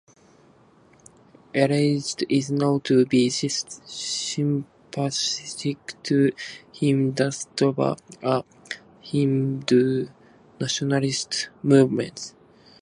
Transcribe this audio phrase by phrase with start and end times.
[1.53, 4.65] Elst is known to be sympathetic
[6.01, 6.31] to
[6.73, 8.43] Hindutva, a
[9.01, 10.07] Hindu
[10.59, 12.33] nationalist movement.